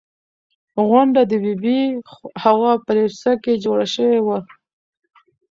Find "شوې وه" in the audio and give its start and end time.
3.95-4.39